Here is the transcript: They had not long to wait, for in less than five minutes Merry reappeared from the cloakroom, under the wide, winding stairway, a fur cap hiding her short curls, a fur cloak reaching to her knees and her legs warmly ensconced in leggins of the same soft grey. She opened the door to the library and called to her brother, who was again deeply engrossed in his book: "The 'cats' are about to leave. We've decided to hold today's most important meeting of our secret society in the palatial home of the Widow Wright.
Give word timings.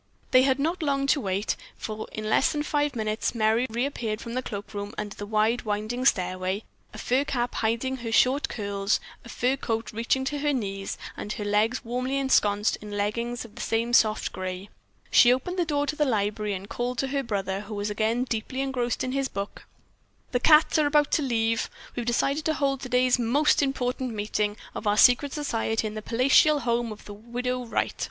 They 0.31 0.41
had 0.41 0.57
not 0.57 0.81
long 0.81 1.05
to 1.13 1.21
wait, 1.21 1.55
for 1.77 2.07
in 2.11 2.27
less 2.27 2.51
than 2.51 2.63
five 2.63 2.95
minutes 2.95 3.35
Merry 3.35 3.67
reappeared 3.69 4.19
from 4.19 4.33
the 4.33 4.41
cloakroom, 4.41 4.95
under 4.97 5.13
the 5.15 5.27
wide, 5.27 5.61
winding 5.61 6.05
stairway, 6.05 6.63
a 6.91 6.97
fur 6.97 7.23
cap 7.23 7.53
hiding 7.53 7.97
her 7.97 8.11
short 8.11 8.49
curls, 8.49 8.99
a 9.23 9.29
fur 9.29 9.55
cloak 9.55 9.91
reaching 9.93 10.25
to 10.25 10.39
her 10.39 10.53
knees 10.53 10.97
and 11.15 11.33
her 11.33 11.45
legs 11.45 11.85
warmly 11.85 12.17
ensconced 12.17 12.77
in 12.77 12.97
leggins 12.97 13.45
of 13.45 13.53
the 13.53 13.61
same 13.61 13.93
soft 13.93 14.31
grey. 14.33 14.69
She 15.11 15.31
opened 15.31 15.57
the 15.59 15.65
door 15.65 15.85
to 15.85 15.95
the 15.95 16.03
library 16.03 16.53
and 16.55 16.67
called 16.67 16.97
to 16.97 17.09
her 17.09 17.21
brother, 17.21 17.61
who 17.61 17.75
was 17.75 17.91
again 17.91 18.23
deeply 18.23 18.61
engrossed 18.61 19.03
in 19.03 19.11
his 19.11 19.27
book: 19.29 19.67
"The 20.31 20.39
'cats' 20.39 20.79
are 20.79 20.87
about 20.87 21.11
to 21.11 21.21
leave. 21.21 21.69
We've 21.95 22.07
decided 22.07 22.43
to 22.45 22.55
hold 22.55 22.81
today's 22.81 23.19
most 23.19 23.61
important 23.61 24.15
meeting 24.15 24.57
of 24.73 24.87
our 24.87 24.97
secret 24.97 25.31
society 25.31 25.85
in 25.85 25.93
the 25.93 26.01
palatial 26.01 26.61
home 26.61 26.91
of 26.91 27.05
the 27.05 27.13
Widow 27.13 27.65
Wright. 27.67 27.93